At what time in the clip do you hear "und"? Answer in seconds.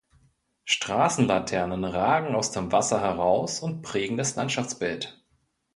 3.59-3.83